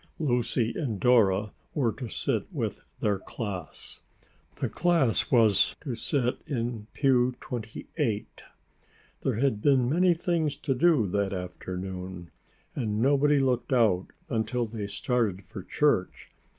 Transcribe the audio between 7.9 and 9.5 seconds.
eight. There